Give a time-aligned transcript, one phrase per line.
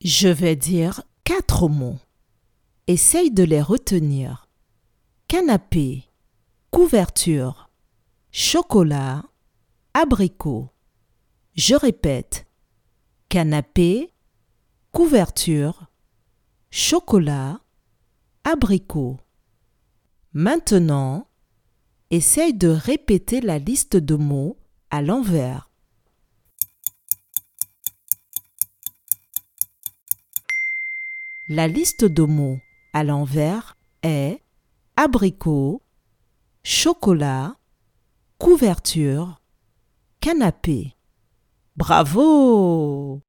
[0.00, 1.98] Je vais dire quatre mots.
[2.86, 4.48] Essaye de les retenir.
[5.26, 6.04] Canapé,
[6.70, 7.68] couverture,
[8.30, 9.24] chocolat,
[9.94, 10.70] abricot.
[11.56, 12.46] Je répète.
[13.28, 14.14] Canapé,
[14.92, 15.86] couverture,
[16.70, 17.60] chocolat,
[18.44, 19.18] abricot.
[20.32, 21.26] Maintenant,
[22.10, 24.56] essaye de répéter la liste de mots
[24.90, 25.67] à l'envers.
[31.50, 32.58] La liste de mots
[32.92, 34.42] à l'envers est
[34.96, 35.80] abricot,
[36.62, 37.56] chocolat,
[38.36, 39.40] couverture,
[40.20, 40.94] canapé.
[41.74, 43.22] Bravo